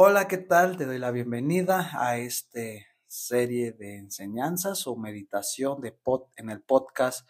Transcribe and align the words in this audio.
Hola, 0.00 0.28
¿qué 0.28 0.38
tal? 0.38 0.76
Te 0.76 0.86
doy 0.86 1.00
la 1.00 1.10
bienvenida 1.10 1.90
a 1.92 2.18
esta 2.18 2.60
serie 3.08 3.72
de 3.72 3.96
enseñanzas 3.96 4.86
o 4.86 4.94
meditación 4.94 5.80
de 5.80 5.98
en 6.36 6.50
el 6.50 6.62
podcast 6.62 7.28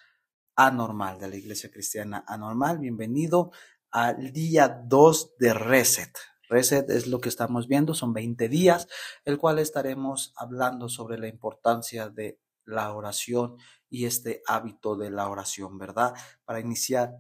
Anormal 0.55 1.19
de 1.19 1.29
la 1.29 1.37
Iglesia 1.37 1.71
Cristiana 1.71 2.27
Anormal. 2.29 2.79
Bienvenido 2.79 3.53
al 3.91 4.35
día 4.35 4.83
2 4.85 5.37
de 5.39 5.55
Reset. 5.55 6.15
Reset 6.51 6.91
es 6.91 7.07
lo 7.07 7.23
que 7.23 7.31
estamos 7.31 7.69
viendo, 7.69 7.95
son 7.95 8.13
20 8.13 8.51
días, 8.51 8.87
el 9.25 9.39
cual 9.39 9.61
estaremos 9.61 10.35
hablando 10.37 10.91
sobre 10.91 11.17
la 11.17 11.29
importancia 11.29 12.11
de 12.11 12.39
la 12.67 12.93
oración 12.93 13.57
y 13.89 14.05
este 14.05 14.43
hábito 14.47 14.95
de 14.95 15.11
la 15.11 15.31
oración, 15.31 15.79
¿verdad? 15.79 16.13
Para 16.45 16.61
iniciar 16.61 17.15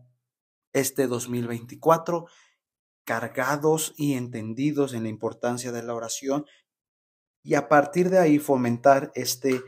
este 0.74 1.06
2024 1.06 2.26
cargados 3.08 3.94
y 3.96 4.12
entendidos 4.12 4.92
en 4.92 5.04
la 5.04 5.08
importancia 5.08 5.72
de 5.72 5.82
la 5.82 5.94
oración 5.94 6.44
y 7.42 7.54
a 7.54 7.66
partir 7.66 8.10
de 8.10 8.18
ahí 8.18 8.38
fomentar 8.38 9.10
este, 9.14 9.62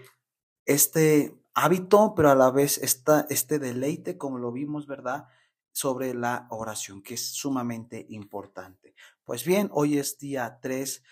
este 0.66 1.34
hábito, 1.54 2.12
pero 2.14 2.28
a 2.28 2.34
la 2.34 2.50
vez 2.50 2.76
esta, 2.76 3.26
este 3.30 3.58
deleite, 3.58 4.18
como 4.18 4.36
lo 4.36 4.52
vimos, 4.52 4.86
¿verdad? 4.86 5.24
Sobre 5.72 6.12
la 6.12 6.48
oración, 6.50 7.02
que 7.02 7.14
es 7.14 7.32
sumamente 7.32 8.04
importante. 8.10 8.94
Pues 9.24 9.46
bien, 9.46 9.70
hoy 9.72 9.96
es 9.96 10.18
día 10.18 10.58
3 10.60 11.02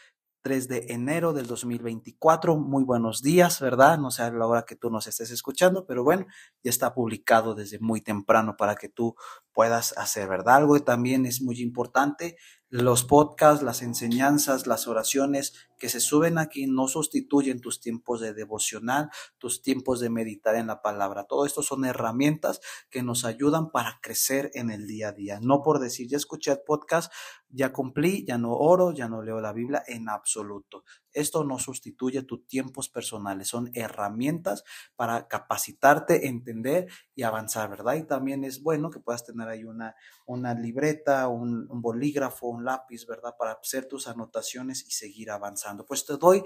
3 0.42 0.68
de 0.68 0.86
enero 0.88 1.32
del 1.32 1.46
2024. 1.46 2.56
Muy 2.56 2.84
buenos 2.84 3.22
días, 3.22 3.60
¿verdad? 3.60 3.98
No 3.98 4.10
sé 4.10 4.22
a 4.22 4.30
la 4.30 4.46
hora 4.46 4.64
que 4.64 4.76
tú 4.76 4.90
nos 4.90 5.06
estés 5.06 5.30
escuchando, 5.30 5.86
pero 5.86 6.04
bueno, 6.04 6.26
ya 6.62 6.70
está 6.70 6.94
publicado 6.94 7.54
desde 7.54 7.78
muy 7.80 8.00
temprano 8.00 8.56
para 8.56 8.76
que 8.76 8.88
tú 8.88 9.14
puedas 9.52 9.96
hacer, 9.98 10.28
¿verdad? 10.28 10.56
Algo 10.56 10.74
que 10.74 10.80
también 10.80 11.26
es 11.26 11.42
muy 11.42 11.60
importante 11.60 12.36
los 12.70 13.04
podcasts, 13.04 13.62
las 13.62 13.80
enseñanzas, 13.80 14.66
las 14.66 14.88
oraciones 14.88 15.54
que 15.78 15.88
se 15.88 16.00
suben 16.00 16.36
aquí 16.36 16.66
no 16.66 16.86
sustituyen 16.88 17.60
tus 17.60 17.80
tiempos 17.80 18.20
de 18.20 18.34
devocional, 18.34 19.10
tus 19.38 19.62
tiempos 19.62 20.00
de 20.00 20.10
meditar 20.10 20.56
en 20.56 20.66
la 20.66 20.82
palabra. 20.82 21.24
Todo 21.24 21.46
esto 21.46 21.62
son 21.62 21.84
herramientas 21.84 22.60
que 22.90 23.02
nos 23.02 23.24
ayudan 23.24 23.70
para 23.70 24.00
crecer 24.02 24.50
en 24.54 24.70
el 24.70 24.86
día 24.86 25.08
a 25.08 25.12
día. 25.12 25.38
No 25.40 25.62
por 25.62 25.78
decir, 25.78 26.08
ya 26.08 26.16
escuché 26.16 26.52
el 26.52 26.60
podcast, 26.66 27.12
ya 27.48 27.72
cumplí, 27.72 28.26
ya 28.26 28.36
no 28.36 28.52
oro, 28.52 28.92
ya 28.92 29.08
no 29.08 29.22
leo 29.22 29.40
la 29.40 29.52
Biblia 29.52 29.82
en 29.86 30.08
absoluto. 30.08 30.84
Esto 31.18 31.44
no 31.44 31.58
sustituye 31.58 32.22
tus 32.22 32.46
tiempos 32.46 32.88
personales, 32.88 33.48
son 33.48 33.70
herramientas 33.74 34.64
para 34.96 35.28
capacitarte, 35.28 36.28
entender 36.28 36.88
y 37.14 37.22
avanzar, 37.22 37.68
¿verdad? 37.70 37.94
Y 37.94 38.04
también 38.04 38.44
es 38.44 38.62
bueno 38.62 38.90
que 38.90 39.00
puedas 39.00 39.24
tener 39.24 39.48
ahí 39.48 39.64
una, 39.64 39.94
una 40.26 40.54
libreta, 40.54 41.28
un, 41.28 41.66
bolígrafo, 41.68 42.48
un 42.48 42.64
lápiz, 42.64 43.06
¿verdad? 43.06 43.34
Para 43.38 43.52
hacer 43.52 43.86
tus 43.86 44.08
anotaciones 44.08 44.86
y 44.86 44.90
seguir 44.90 45.30
avanzando. 45.30 45.84
Pues 45.84 46.04
te 46.06 46.16
doy 46.16 46.42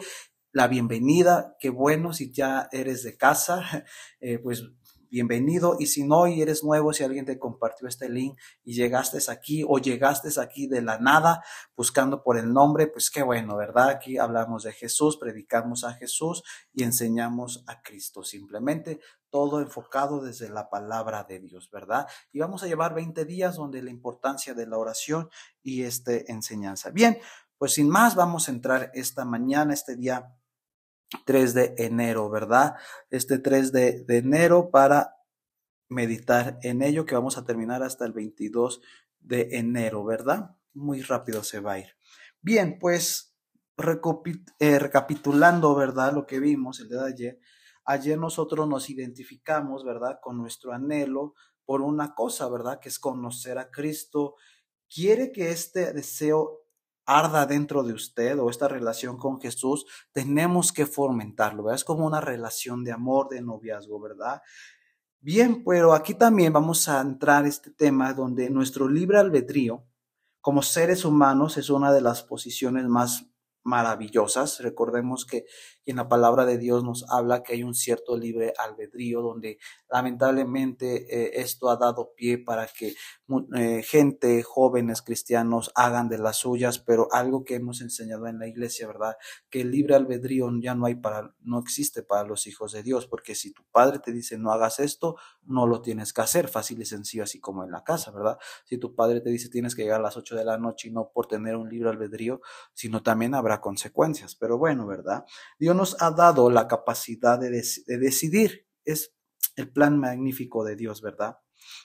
la 0.52 0.68
bienvenida, 0.68 1.56
qué 1.58 1.70
bueno 1.70 2.12
si 2.12 2.30
ya 2.30 2.68
eres 2.72 3.02
de 3.02 3.16
casa, 3.16 3.84
eh, 4.20 4.38
pues 4.38 4.64
bienvenido. 5.12 5.76
Y 5.78 5.88
si 5.88 6.04
no, 6.04 6.26
y 6.26 6.40
eres 6.40 6.64
nuevo, 6.64 6.94
si 6.94 7.04
alguien 7.04 7.26
te 7.26 7.38
compartió 7.38 7.86
este 7.86 8.08
link 8.08 8.38
y 8.64 8.72
llegaste 8.72 9.18
aquí 9.30 9.62
o 9.68 9.78
llegaste 9.78 10.28
aquí 10.40 10.66
de 10.66 10.80
la 10.80 10.98
nada 10.98 11.44
buscando 11.76 12.22
por 12.22 12.38
el 12.38 12.50
nombre, 12.50 12.86
pues 12.86 13.10
qué 13.10 13.22
bueno, 13.22 13.58
¿verdad? 13.58 13.90
Aquí 13.90 14.16
hablamos 14.16 14.62
de 14.62 14.72
Jesús, 14.72 15.18
predicamos 15.18 15.84
a 15.84 15.92
Jesús 15.92 16.42
y 16.72 16.82
enseñamos 16.82 17.62
a 17.66 17.82
Cristo. 17.82 18.24
Simplemente 18.24 19.00
todo 19.28 19.60
enfocado 19.60 20.22
desde 20.22 20.48
la 20.48 20.70
palabra 20.70 21.24
de 21.24 21.40
Dios, 21.40 21.70
¿verdad? 21.70 22.06
Y 22.32 22.38
vamos 22.38 22.62
a 22.62 22.66
llevar 22.66 22.94
20 22.94 23.26
días 23.26 23.56
donde 23.56 23.82
la 23.82 23.90
importancia 23.90 24.54
de 24.54 24.66
la 24.66 24.78
oración 24.78 25.28
y 25.62 25.82
este 25.82 26.32
enseñanza. 26.32 26.88
Bien, 26.88 27.18
pues 27.58 27.74
sin 27.74 27.90
más, 27.90 28.14
vamos 28.14 28.48
a 28.48 28.52
entrar 28.52 28.90
esta 28.94 29.26
mañana, 29.26 29.74
este 29.74 29.94
día 29.94 30.34
3 31.24 31.54
de 31.54 31.74
enero, 31.78 32.30
¿verdad? 32.30 32.74
Este 33.10 33.38
3 33.38 33.72
de, 33.72 34.04
enero 34.08 34.70
para 34.70 35.16
meditar 35.88 36.58
en 36.62 36.82
ello, 36.82 37.04
que 37.04 37.14
vamos 37.14 37.36
a 37.38 37.44
terminar 37.44 37.82
hasta 37.82 38.04
el 38.04 38.12
22 38.12 38.80
de 39.20 39.48
enero, 39.52 40.04
¿verdad? 40.04 40.56
Muy 40.74 41.02
rápido 41.02 41.44
se 41.44 41.60
va 41.60 41.72
a 41.72 41.78
ir. 41.80 41.96
Bien, 42.40 42.78
pues 42.78 43.36
eh, 44.58 44.78
recapitulando, 44.78 45.74
¿verdad? 45.74 46.12
Lo 46.12 46.26
que 46.26 46.40
vimos 46.40 46.80
el 46.80 46.88
día 46.88 47.02
de 47.02 47.12
ayer. 47.12 47.40
Ayer 47.84 48.18
nosotros 48.18 48.68
nos 48.68 48.90
identificamos, 48.90 49.84
¿verdad? 49.84 50.18
Con 50.22 50.38
nuestro 50.38 50.72
anhelo 50.72 51.34
por 51.64 51.82
una 51.82 52.14
cosa, 52.14 52.48
¿verdad? 52.48 52.80
Que 52.80 52.88
es 52.88 52.98
conocer 52.98 53.58
a 53.58 53.70
Cristo. 53.70 54.36
Quiere 54.88 55.32
que 55.32 55.50
este 55.50 55.92
deseo 55.92 56.61
arda 57.06 57.46
dentro 57.46 57.82
de 57.82 57.92
usted 57.92 58.38
o 58.38 58.50
esta 58.50 58.68
relación 58.68 59.16
con 59.16 59.40
Jesús, 59.40 59.86
tenemos 60.12 60.72
que 60.72 60.86
fomentarlo, 60.86 61.64
¿verdad? 61.64 61.76
Es 61.76 61.84
como 61.84 62.06
una 62.06 62.20
relación 62.20 62.84
de 62.84 62.92
amor, 62.92 63.28
de 63.28 63.42
noviazgo, 63.42 64.00
¿verdad? 64.00 64.42
Bien, 65.20 65.62
pero 65.64 65.94
aquí 65.94 66.14
también 66.14 66.52
vamos 66.52 66.88
a 66.88 67.00
entrar 67.00 67.46
este 67.46 67.70
tema 67.70 68.12
donde 68.12 68.50
nuestro 68.50 68.88
libre 68.88 69.18
albedrío 69.18 69.86
como 70.40 70.62
seres 70.62 71.04
humanos 71.04 71.56
es 71.56 71.70
una 71.70 71.92
de 71.92 72.00
las 72.00 72.24
posiciones 72.24 72.88
más 72.88 73.26
maravillosas. 73.62 74.60
Recordemos 74.60 75.24
que 75.24 75.46
en 75.86 75.96
la 75.96 76.08
palabra 76.08 76.44
de 76.44 76.58
Dios 76.58 76.84
nos 76.84 77.04
habla 77.10 77.42
que 77.42 77.54
hay 77.54 77.62
un 77.62 77.74
cierto 77.74 78.16
libre 78.16 78.52
albedrío 78.58 79.20
donde 79.20 79.58
lamentablemente 79.90 81.06
eh, 81.08 81.40
esto 81.40 81.70
ha 81.70 81.76
dado 81.76 82.12
pie 82.14 82.38
para 82.38 82.66
que 82.66 82.94
eh, 83.54 83.82
gente, 83.82 84.42
jóvenes 84.42 85.02
cristianos 85.02 85.72
hagan 85.74 86.08
de 86.08 86.18
las 86.18 86.38
suyas, 86.38 86.78
pero 86.78 87.08
algo 87.12 87.44
que 87.44 87.54
hemos 87.54 87.80
enseñado 87.80 88.26
en 88.26 88.38
la 88.38 88.46
iglesia, 88.46 88.86
¿verdad? 88.86 89.16
Que 89.50 89.62
el 89.62 89.70
libre 89.70 89.94
albedrío 89.94 90.48
ya 90.60 90.74
no 90.74 90.86
hay 90.86 90.96
para, 90.96 91.34
no 91.40 91.58
existe 91.58 92.02
para 92.02 92.24
los 92.24 92.46
hijos 92.46 92.72
de 92.72 92.82
Dios, 92.82 93.06
porque 93.06 93.34
si 93.34 93.52
tu 93.52 93.64
padre 93.70 93.98
te 93.98 94.12
dice 94.12 94.38
no 94.38 94.52
hagas 94.52 94.80
esto, 94.80 95.16
no 95.44 95.66
lo 95.66 95.80
tienes 95.80 96.12
que 96.12 96.20
hacer, 96.20 96.48
fácil 96.48 96.80
y 96.82 96.84
sencillo, 96.84 97.24
así 97.24 97.40
como 97.40 97.64
en 97.64 97.70
la 97.70 97.84
casa, 97.84 98.10
¿verdad? 98.10 98.38
Si 98.64 98.78
tu 98.78 98.94
padre 98.94 99.20
te 99.20 99.30
dice 99.30 99.48
tienes 99.48 99.74
que 99.74 99.82
llegar 99.82 100.00
a 100.00 100.04
las 100.04 100.16
8 100.16 100.36
de 100.36 100.44
la 100.44 100.58
noche 100.58 100.88
y 100.88 100.90
no 100.92 101.10
por 101.12 101.26
tener 101.26 101.56
un 101.56 101.68
libre 101.68 101.90
albedrío, 101.90 102.40
sino 102.74 103.02
también 103.02 103.34
habrá 103.34 103.60
consecuencias, 103.60 104.34
pero 104.36 104.58
bueno, 104.58 104.86
¿verdad? 104.86 105.24
Dios 105.58 105.71
nos 105.74 105.96
ha 106.00 106.10
dado 106.10 106.50
la 106.50 106.68
capacidad 106.68 107.38
de, 107.38 107.50
decidir. 107.50 108.66
Es 108.84 109.14
el 109.56 109.70
plan 109.72 109.98
magnífico 109.98 110.64
de 110.64 110.76
Dios, 110.76 111.02
¿verdad? 111.02 111.38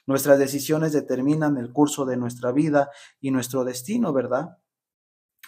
Nuestras 0.05 0.39
decisiones 0.39 0.93
determinan 0.93 1.57
el 1.57 1.71
curso 1.71 2.05
de 2.05 2.17
nuestra 2.17 2.51
vida 2.51 2.89
y 3.19 3.31
nuestro 3.31 3.63
destino, 3.63 4.13
¿verdad? 4.13 4.57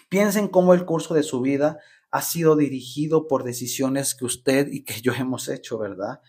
Piensen 0.08 0.48
cómo 0.48 0.74
el 0.74 0.84
curso 0.84 1.14
de 1.14 1.22
su 1.22 1.40
vida 1.40 1.78
ha 2.10 2.22
sido 2.22 2.56
dirigido 2.56 3.28
por 3.28 3.44
decisiones 3.44 4.14
que 4.14 4.24
usted 4.24 4.68
y 4.70 4.84
que 4.84 5.00
yo 5.00 5.12
hemos 5.12 5.48
hecho, 5.48 5.78
¿verdad? 5.78 6.20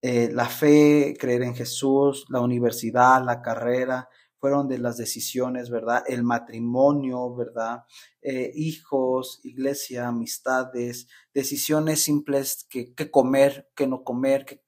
Eh, 0.00 0.30
la 0.32 0.48
fe, 0.48 1.16
creer 1.18 1.42
en 1.42 1.54
Jesús, 1.54 2.26
la 2.28 2.40
universidad, 2.40 3.24
la 3.24 3.42
carrera, 3.42 4.08
fueron 4.40 4.68
de 4.68 4.78
las 4.78 4.96
decisiones, 4.96 5.70
¿verdad? 5.70 6.04
El 6.06 6.22
matrimonio, 6.22 7.34
¿verdad? 7.34 7.84
Eh, 8.22 8.52
hijos, 8.54 9.40
iglesia, 9.42 10.08
amistades, 10.08 11.08
decisiones 11.34 12.02
simples, 12.02 12.66
que, 12.70 12.94
comer, 13.10 13.68
qué 13.74 13.86
no 13.86 14.04
comer, 14.04 14.44
qué, 14.44 14.62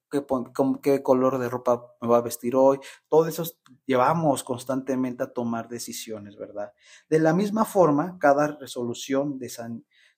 qué, 0.82 1.02
color 1.02 1.38
de 1.38 1.48
ropa 1.48 1.94
me 2.00 2.08
va 2.08 2.18
a 2.18 2.22
vestir 2.22 2.56
hoy. 2.56 2.78
Todo 3.08 3.26
eso 3.26 3.44
llevamos 3.86 4.42
constantemente 4.42 5.22
a 5.22 5.32
tomar 5.32 5.68
decisiones, 5.68 6.36
¿verdad? 6.36 6.72
De 7.08 7.20
la 7.20 7.32
misma 7.32 7.64
forma, 7.64 8.18
cada 8.18 8.56
resolución 8.58 9.38
de 9.38 9.50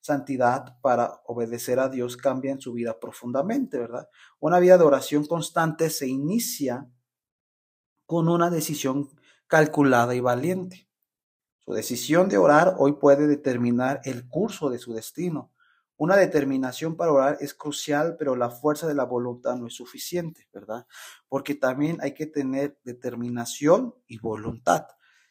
santidad 0.00 0.80
para 0.80 1.20
obedecer 1.26 1.78
a 1.78 1.88
Dios 1.88 2.16
cambia 2.16 2.52
en 2.52 2.60
su 2.60 2.72
vida 2.72 2.98
profundamente, 2.98 3.78
¿verdad? 3.78 4.08
Una 4.40 4.58
vida 4.58 4.78
de 4.78 4.84
oración 4.84 5.26
constante 5.26 5.90
se 5.90 6.08
inicia 6.08 6.88
con 8.06 8.28
una 8.28 8.50
decisión 8.50 9.08
calculada 9.52 10.14
y 10.14 10.20
valiente. 10.20 10.88
Su 11.58 11.74
decisión 11.74 12.30
de 12.30 12.38
orar 12.38 12.76
hoy 12.78 12.94
puede 12.94 13.26
determinar 13.26 14.00
el 14.04 14.26
curso 14.26 14.70
de 14.70 14.78
su 14.78 14.94
destino. 14.94 15.52
Una 15.98 16.16
determinación 16.16 16.96
para 16.96 17.12
orar 17.12 17.36
es 17.38 17.52
crucial, 17.52 18.16
pero 18.18 18.34
la 18.34 18.48
fuerza 18.48 18.86
de 18.86 18.94
la 18.94 19.04
voluntad 19.04 19.56
no 19.56 19.66
es 19.66 19.74
suficiente, 19.74 20.48
¿verdad? 20.54 20.86
Porque 21.28 21.54
también 21.54 21.98
hay 22.00 22.14
que 22.14 22.24
tener 22.24 22.78
determinación 22.82 23.94
y 24.06 24.20
voluntad. 24.20 24.86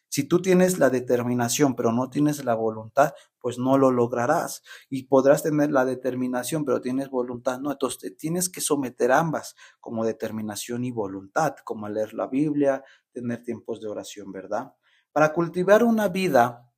Si 0.08 0.24
tú 0.24 0.42
tienes 0.42 0.78
la 0.78 0.90
determinación, 0.90 1.74
pero 1.74 1.90
no 1.90 2.10
tienes 2.10 2.44
la 2.44 2.54
voluntad, 2.54 3.14
pues 3.40 3.58
no 3.58 3.78
lo 3.78 3.90
lograrás. 3.90 4.62
Y 4.90 5.04
podrás 5.04 5.42
tener 5.42 5.72
la 5.72 5.86
determinación, 5.86 6.66
pero 6.66 6.82
tienes 6.82 7.08
voluntad, 7.08 7.58
no. 7.60 7.72
Entonces 7.72 8.14
tienes 8.18 8.50
que 8.50 8.60
someter 8.60 9.10
ambas, 9.10 9.56
como 9.80 10.04
determinación 10.04 10.84
y 10.84 10.90
voluntad, 10.90 11.56
como 11.64 11.88
leer 11.88 12.12
la 12.12 12.26
Biblia, 12.26 12.84
tener 13.12 13.42
tiempos 13.42 13.80
de 13.80 13.88
oración, 13.88 14.32
¿verdad? 14.32 14.74
Para 15.12 15.32
cultivar 15.32 15.84
una 15.84 16.08
vida 16.08 16.72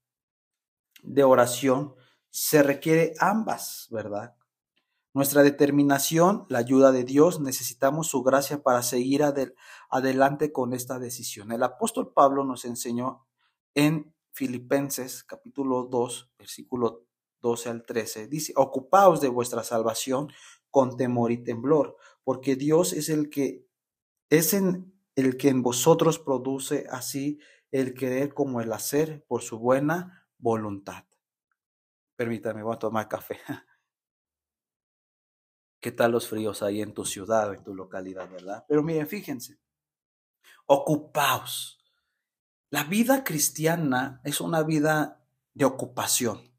de 1.02 1.25
oración 1.25 1.94
se 2.31 2.62
requiere 2.62 3.14
ambas, 3.20 3.88
¿verdad? 3.90 4.34
Nuestra 5.12 5.44
determinación, 5.44 6.44
la 6.48 6.58
ayuda 6.58 6.90
de 6.90 7.04
Dios, 7.04 7.40
necesitamos 7.40 8.08
su 8.08 8.25
gracia 8.25 8.64
para 8.64 8.82
seguir 8.82 9.22
adelante 9.88 10.50
con 10.50 10.72
esta 10.72 10.98
decisión. 10.98 11.52
El 11.52 11.62
apóstol 11.62 12.12
Pablo 12.12 12.44
nos 12.44 12.64
enseñó 12.64 13.25
en 13.75 14.12
Filipenses 14.32 15.22
capítulo 15.22 15.84
2, 15.84 16.32
versículo 16.36 17.06
12 17.42 17.69
al 17.70 17.86
13. 17.86 18.26
Dice, 18.26 18.52
ocupaos 18.56 19.20
de 19.20 19.28
vuestra 19.28 19.62
salvación 19.62 20.32
con 20.70 20.96
temor 20.96 21.31
y 21.31 21.44
temblor, 21.44 21.96
porque 22.25 22.56
Dios 22.56 22.92
es 22.92 23.08
el 23.08 23.31
que 23.31 23.69
es 24.31 24.54
en 24.54 24.94
el 25.16 25.37
que 25.37 25.49
en 25.49 25.62
vosotros 25.62 26.19
produce 26.19 26.87
así 26.90 27.38
el 27.70 27.94
querer 27.94 28.34
como 28.34 28.61
el 28.61 28.72
hacer 28.72 29.25
por 29.26 29.43
su 29.43 29.58
buena 29.58 30.28
voluntad. 30.38 31.05
Permítame, 32.16 32.62
voy 32.62 32.75
a 32.75 32.78
tomar 32.78 33.08
café. 33.08 33.38
¿Qué 35.81 35.93
tal 35.93 36.12
los 36.12 36.28
fríos 36.28 36.62
ahí 36.62 36.81
en 36.81 36.94
tu 36.94 37.05
ciudad 37.05 37.50
o 37.50 37.52
en 37.52 37.62
tu 37.62 37.75
localidad, 37.75 38.31
verdad? 38.31 38.64
Pero 38.69 38.82
miren, 38.82 39.06
fíjense, 39.06 39.58
ocupaos. 40.66 41.84
La 42.70 42.84
vida 42.84 43.22
cristiana 43.22 44.20
es 44.25 44.40
una 44.40 44.62
vida 44.62 45.25
de 45.52 45.64
ocupación. 45.64 46.54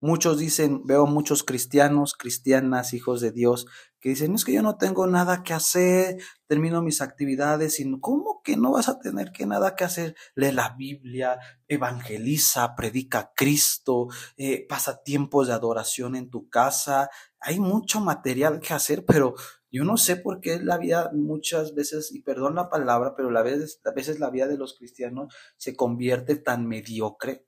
Muchos 0.00 0.38
dicen, 0.38 0.82
veo 0.84 1.06
muchos 1.06 1.42
cristianos, 1.42 2.14
cristianas, 2.14 2.94
hijos 2.94 3.20
de 3.20 3.32
Dios, 3.32 3.66
que 3.98 4.10
dicen, 4.10 4.32
es 4.36 4.44
que 4.44 4.52
yo 4.52 4.62
no 4.62 4.76
tengo 4.76 5.08
nada 5.08 5.42
que 5.42 5.54
hacer, 5.54 6.18
termino 6.46 6.82
mis 6.82 7.00
actividades, 7.00 7.80
y 7.80 8.00
¿cómo 8.00 8.40
que 8.44 8.56
no 8.56 8.70
vas 8.70 8.88
a 8.88 9.00
tener 9.00 9.32
que 9.32 9.44
nada 9.44 9.74
que 9.74 9.82
hacer? 9.82 10.14
Lee 10.36 10.52
la 10.52 10.76
Biblia, 10.78 11.40
evangeliza, 11.66 12.76
predica 12.76 13.18
a 13.18 13.32
Cristo, 13.34 14.06
eh, 14.36 14.64
pasa 14.68 15.02
tiempos 15.02 15.48
de 15.48 15.54
adoración 15.54 16.14
en 16.14 16.30
tu 16.30 16.48
casa, 16.48 17.10
hay 17.40 17.58
mucho 17.58 18.00
material 18.00 18.60
que 18.60 18.74
hacer, 18.74 19.04
pero 19.04 19.34
yo 19.68 19.82
no 19.82 19.96
sé 19.96 20.14
por 20.14 20.38
qué 20.40 20.60
la 20.60 20.78
vida 20.78 21.10
muchas 21.12 21.74
veces, 21.74 22.14
y 22.14 22.22
perdón 22.22 22.54
la 22.54 22.70
palabra, 22.70 23.14
pero 23.16 23.36
a 23.36 23.42
veces, 23.42 23.80
a 23.84 23.90
veces 23.90 24.20
la 24.20 24.30
vida 24.30 24.46
de 24.46 24.58
los 24.58 24.78
cristianos 24.78 25.34
se 25.56 25.74
convierte 25.74 26.36
tan 26.36 26.68
mediocre 26.68 27.47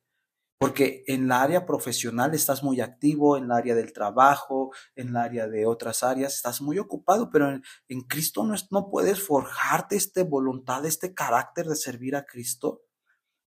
porque 0.61 1.05
en 1.07 1.27
la 1.27 1.41
área 1.41 1.65
profesional 1.65 2.35
estás 2.35 2.62
muy 2.62 2.83
activo, 2.83 3.39
en 3.39 3.45
el 3.45 3.53
área 3.53 3.75
del 3.75 3.95
trabajo, 3.95 4.71
en 4.95 5.09
el 5.09 5.17
área 5.17 5.49
de 5.49 5.65
otras 5.65 6.03
áreas, 6.03 6.35
estás 6.35 6.61
muy 6.61 6.79
ocupado, 6.79 7.31
pero 7.31 7.49
en, 7.89 8.01
Cristo 8.03 8.45
no, 8.45 8.55
no 8.71 8.91
puedes 8.91 9.23
forjarte 9.27 9.97
esta 9.97 10.23
voluntad, 10.23 10.85
este 10.85 11.15
carácter 11.15 11.65
de 11.65 11.77
servir 11.77 12.15
a 12.15 12.27
Cristo, 12.27 12.83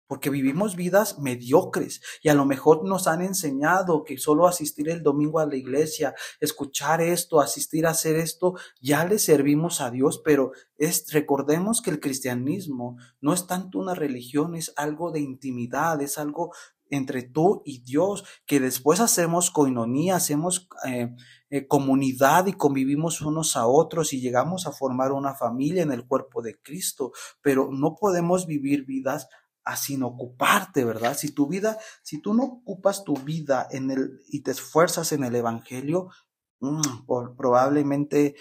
porque 0.08 0.30
vivimos 0.30 0.78
vidas 0.78 1.20
mediocres 1.20 2.02
y 2.22 2.30
a 2.30 2.34
lo 2.34 2.46
mejor 2.46 2.86
nos 2.88 3.08
han 3.08 3.22
enseñado 3.22 4.06
que 4.06 4.18
solo 4.18 4.48
asistir 4.48 4.88
el 4.88 5.04
domingo 5.04 5.40
a 5.40 5.46
la 5.46 5.58
iglesia, 5.58 6.16
escuchar 6.40 7.02
esto, 7.02 7.42
asistir 7.42 7.86
a 7.88 7.92
hacer 7.92 8.16
esto, 8.16 8.56
ya 8.80 9.04
le 9.04 9.20
servimos 9.20 9.82
a 9.82 9.92
Dios, 9.92 10.22
pero 10.24 10.54
es, 10.78 11.12
recordemos 11.12 11.82
que 11.82 11.90
el 11.92 12.00
cristianismo 12.00 12.98
no 13.20 13.34
es 13.34 13.48
tanto 13.48 13.80
una 13.80 13.96
religión, 13.96 14.56
es 14.56 14.72
algo 14.78 15.12
de 15.12 15.20
intimidad, 15.20 16.02
es 16.02 16.18
algo 16.18 16.54
entre 16.92 17.24
tú 17.24 17.64
y 17.66 17.82
Dios, 17.82 18.24
que 18.46 18.60
después 18.60 19.00
hacemos 19.00 19.50
coinonía, 19.50 20.18
hacemos 20.18 20.68
eh, 20.86 21.16
eh, 21.50 21.68
comunidad 21.68 22.46
y 22.46 22.54
convivimos 22.54 23.22
unos 23.22 23.58
a 23.58 23.66
otros 23.66 24.14
y 24.14 24.22
llegamos 24.22 24.68
a 24.68 24.72
formar 24.72 25.12
una 25.12 25.34
familia 25.34 25.82
en 25.82 25.92
el 25.92 26.06
cuerpo 26.06 26.42
de 26.42 26.62
Cristo, 26.62 27.12
pero 27.42 27.70
no 27.72 27.96
podemos 27.96 28.46
vivir 28.46 28.86
vidas 28.86 29.28
así 29.64 29.94
sin 29.94 30.04
ocuparte, 30.04 30.86
¿verdad? 30.86 31.16
Si 31.18 31.32
tu 31.34 31.48
vida, 31.48 31.78
si 32.04 32.22
tú 32.22 32.34
no 32.34 32.44
ocupas 32.44 33.04
tu 33.04 33.16
vida 33.16 33.68
en 33.72 33.92
el 33.92 34.20
y 34.28 34.42
te 34.42 34.52
esfuerzas 34.52 35.12
en 35.12 35.24
el 35.24 35.36
evangelio, 35.36 36.10
mm, 36.60 37.06
probablemente 37.38 38.36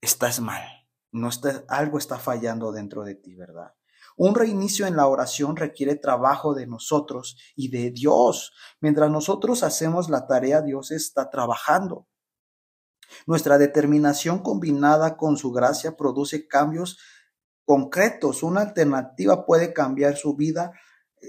estás 0.00 0.40
mal. 0.40 0.62
No 1.12 1.28
está, 1.28 1.64
algo 1.68 1.98
está 1.98 2.18
fallando 2.18 2.72
dentro 2.72 3.04
de 3.04 3.14
ti, 3.14 3.34
¿verdad? 3.34 3.74
Un 4.16 4.34
reinicio 4.34 4.86
en 4.86 4.96
la 4.96 5.06
oración 5.06 5.56
requiere 5.56 5.94
trabajo 5.94 6.54
de 6.54 6.66
nosotros 6.66 7.36
y 7.54 7.68
de 7.68 7.90
Dios. 7.90 8.52
Mientras 8.80 9.10
nosotros 9.10 9.62
hacemos 9.62 10.08
la 10.08 10.26
tarea, 10.26 10.62
Dios 10.62 10.90
está 10.90 11.28
trabajando. 11.28 12.08
Nuestra 13.26 13.58
determinación 13.58 14.40
combinada 14.40 15.16
con 15.16 15.36
su 15.36 15.52
gracia 15.52 15.96
produce 15.96 16.48
cambios 16.48 16.98
concretos. 17.64 18.42
Una 18.42 18.62
alternativa 18.62 19.44
puede 19.44 19.72
cambiar 19.72 20.16
su 20.16 20.34
vida. 20.34 20.72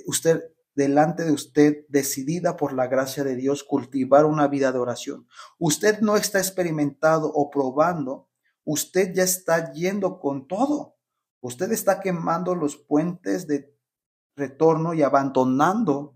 Usted 0.06 0.44
delante 0.78 1.26
de 1.26 1.32
usted, 1.32 1.86
decidida 1.90 2.56
por 2.56 2.72
la 2.72 2.86
gracia 2.86 3.24
de 3.24 3.36
Dios, 3.36 3.64
cultivar 3.64 4.26
una 4.26 4.48
vida 4.48 4.72
de 4.72 4.78
oración. 4.78 5.28
Usted 5.58 6.02
no 6.02 6.16
está 6.18 6.38
experimentado 6.38 7.32
o 7.34 7.50
probando, 7.50 8.30
usted 8.64 9.12
ya 9.12 9.24
está 9.24 9.74
yendo 9.74 10.20
con 10.20 10.48
todo. 10.48 10.97
Usted 11.42 11.72
está 11.72 12.00
quemando 12.00 12.56
los 12.56 12.78
puentes 12.78 13.48
de 13.48 13.76
retorno 14.36 14.94
y 14.94 15.02
abandonando 15.02 16.16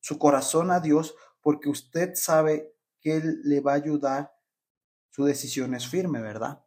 su 0.00 0.18
corazón 0.18 0.70
a 0.70 0.80
Dios 0.80 1.14
porque 1.40 1.68
usted 1.68 2.12
sabe 2.14 2.74
que 3.00 3.16
Él 3.16 3.40
le 3.44 3.60
va 3.60 3.72
a 3.72 3.76
ayudar. 3.76 4.32
Su 5.10 5.24
decisión 5.24 5.74
es 5.74 5.86
firme, 5.86 6.20
¿verdad? 6.20 6.64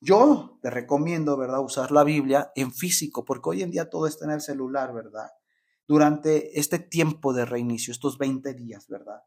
Yo 0.00 0.58
te 0.60 0.70
recomiendo, 0.70 1.36
¿verdad?, 1.36 1.60
usar 1.60 1.90
la 1.90 2.04
Biblia 2.04 2.52
en 2.54 2.72
físico, 2.72 3.24
porque 3.24 3.50
hoy 3.50 3.62
en 3.62 3.70
día 3.70 3.88
todo 3.88 4.06
está 4.06 4.24
en 4.26 4.32
el 4.32 4.40
celular, 4.40 4.92
¿verdad? 4.92 5.30
Durante 5.88 6.58
este 6.58 6.78
tiempo 6.78 7.32
de 7.32 7.44
reinicio, 7.44 7.92
estos 7.92 8.18
20 8.18 8.52
días, 8.54 8.88
¿verdad? 8.88 9.22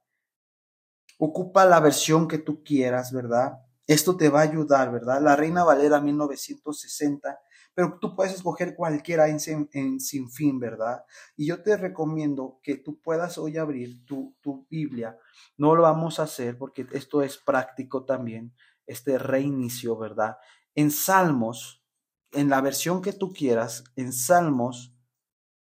Ocupa 1.18 1.66
la 1.66 1.80
versión 1.80 2.28
que 2.28 2.38
tú 2.38 2.64
quieras, 2.64 3.12
¿verdad? 3.12 3.60
Esto 3.88 4.16
te 4.16 4.30
va 4.30 4.42
a 4.42 4.44
ayudar, 4.44 4.92
¿verdad? 4.92 5.22
La 5.22 5.36
Reina 5.36 5.64
Valera 5.64 6.00
1960 6.00 7.40
pero 7.80 7.98
tú 7.98 8.14
puedes 8.14 8.34
escoger 8.34 8.76
cualquiera 8.76 9.30
en, 9.30 9.40
sin 9.40 10.30
fin, 10.30 10.60
¿verdad? 10.60 11.06
Y 11.38 11.48
yo 11.48 11.64
te 11.64 11.78
recomiendo 11.78 12.60
que 12.62 12.76
tú 12.76 13.00
puedas 13.00 13.38
hoy 13.38 13.56
abrir 13.56 14.04
tu, 14.04 14.36
tu 14.42 14.68
Biblia. 14.70 15.18
No 15.56 15.74
lo 15.76 15.84
vamos 15.84 16.20
a 16.20 16.24
hacer 16.24 16.58
porque 16.58 16.86
esto 16.92 17.22
es 17.22 17.38
práctico 17.38 18.04
también, 18.04 18.54
este 18.86 19.18
reinicio, 19.18 19.98
¿verdad? 19.98 20.36
En 20.76 20.92
Salmos, 20.92 21.81
en 22.34 22.50
la 22.50 22.60
versión 22.60 23.02
que 23.02 23.14
tú 23.14 23.31
quieras, 23.31 23.86
en 23.96 24.12
Salmos, 24.12 24.94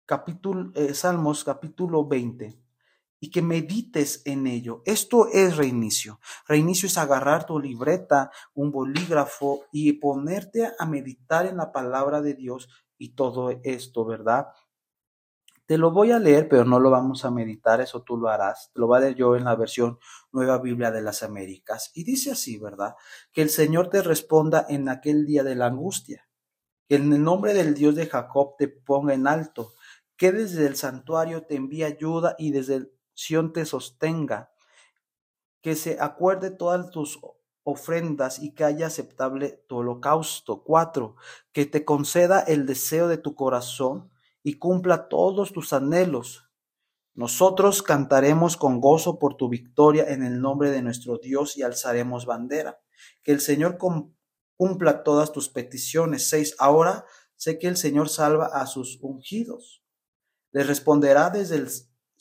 capítulo, 0.05 0.70
eh, 0.75 0.93
Salmos 0.93 1.44
capítulo 1.44 2.06
20 2.06 2.62
y 3.22 3.30
que 3.30 3.40
medites 3.40 4.20
en 4.24 4.48
ello. 4.48 4.82
Esto 4.84 5.28
es 5.32 5.56
reinicio. 5.56 6.19
Reinicio 6.48 6.88
es 6.88 6.98
agarrar 6.98 7.46
tu 7.46 7.60
libreta, 7.60 8.32
un 8.52 8.72
bolígrafo 8.72 9.60
y 9.70 9.92
ponerte 9.92 10.69
a 10.76 10.86
meditar 10.86 11.46
en 11.46 11.58
la 11.58 11.70
palabra 11.70 12.20
de 12.20 12.34
Dios 12.34 12.69
y 12.98 13.14
todo 13.14 13.60
esto, 13.62 14.04
¿verdad? 14.04 14.48
Te 15.66 15.78
lo 15.78 15.92
voy 15.92 16.10
a 16.10 16.19
leer, 16.19 16.48
pero 16.48 16.64
no 16.64 16.80
lo 16.80 16.90
vamos 16.90 17.24
a 17.24 17.30
meditar, 17.30 17.80
eso 17.80 18.02
tú 18.02 18.16
lo 18.16 18.28
harás. 18.28 18.72
lo 18.74 18.88
voy 18.88 18.98
a 18.98 19.00
leer 19.02 19.14
yo 19.14 19.36
en 19.36 19.44
la 19.44 19.54
versión 19.54 20.00
Nueva 20.32 20.58
Biblia 20.58 20.90
de 20.90 21.02
las 21.02 21.23
Américas. 21.23 21.92
Y 21.94 22.02
dice 22.02 22.32
así, 22.32 22.58
¿verdad? 22.58 22.97
Que 23.32 23.42
el 23.42 23.50
Señor 23.50 23.88
te 23.88 24.02
responda 24.02 24.66
en 24.68 24.88
aquel 24.88 25.26
día 25.26 25.44
de 25.44 25.54
la 25.54 25.66
angustia. 25.66 26.28
Que 26.88 26.97
en 26.97 27.12
el 27.12 27.23
nombre 27.23 27.54
del 27.54 27.75
Dios 27.75 27.94
de 27.94 28.08
Jacob 28.08 28.56
te 28.58 28.66
ponga 28.66 29.14
en 29.14 29.28
alto. 29.28 29.75
Que 30.16 30.32
desde 30.32 30.66
el 30.66 30.75
santuario 30.75 31.47
te 31.47 31.54
envíe 31.54 31.85
ayuda 31.85 32.35
y 32.37 32.50
desde 32.50 32.75
el 32.75 32.92
te 33.52 33.64
sostenga, 33.64 34.52
que 35.61 35.76
se 35.76 35.99
acuerde 36.00 36.50
todas 36.50 36.91
tus 36.91 37.21
ofrendas 37.64 38.41
y 38.41 38.55
que 38.55 38.64
haya 38.64 38.88
aceptable 38.88 39.64
tu 39.69 39.79
holocausto. 39.79 40.62
Cuatro, 40.64 41.17
que 41.52 41.67
te 41.67 41.85
conceda 41.85 42.41
el 42.41 42.67
deseo 42.67 43.09
de 43.09 43.19
tu 43.19 43.35
corazón 43.35 44.11
y 44.43 44.59
cumpla 44.59 45.09
todos 45.09 45.52
tus 45.52 45.73
anhelos. 45.73 46.49
Nosotros 47.14 47.83
cantaremos 47.83 48.57
con 48.57 48.81
gozo 48.81 49.19
por 49.19 49.37
tu 49.37 49.49
victoria 49.49 50.05
en 50.09 50.23
el 50.23 50.41
nombre 50.41 50.71
de 50.71 50.83
nuestro 50.83 51.19
Dios 51.19 51.57
y 51.57 51.62
alzaremos 51.62 52.26
bandera. 52.26 52.81
Que 53.23 53.33
el 53.33 53.41
Señor 53.41 53.79
cumpla 54.57 55.02
todas 55.02 55.31
tus 55.31 55.49
peticiones. 55.49 56.29
Seis, 56.29 56.57
ahora 56.59 57.05
sé 57.37 57.59
que 57.59 57.69
el 57.69 57.76
Señor 57.76 58.09
salva 58.09 58.47
a 58.47 58.67
sus 58.67 58.99
ungidos. 59.02 59.85
Le 60.52 60.64
responderá 60.64 61.31
desde 61.31 61.57
el 61.57 61.69